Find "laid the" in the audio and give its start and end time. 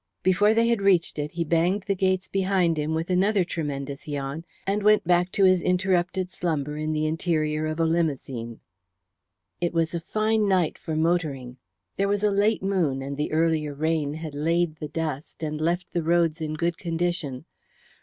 14.33-14.87